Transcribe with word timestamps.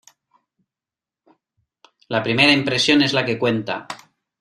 La 2.07 2.23
primera 2.23 2.51
impresión 2.53 3.03
es 3.03 3.13
la 3.13 3.23
que 3.23 3.37
cuenta. 3.37 3.87